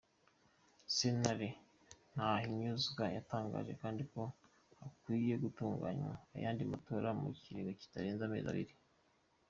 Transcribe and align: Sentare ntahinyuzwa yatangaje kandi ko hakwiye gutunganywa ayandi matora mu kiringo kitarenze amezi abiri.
Sentare 0.95 1.49
ntahinyuzwa 2.13 3.03
yatangaje 3.17 3.73
kandi 3.81 4.01
ko 4.11 4.21
hakwiye 4.79 5.33
gutunganywa 5.43 6.13
ayandi 6.35 6.63
matora 6.73 7.07
mu 7.19 7.27
kiringo 7.41 7.71
kitarenze 7.81 8.21
amezi 8.25 8.47
abiri. 8.51 8.73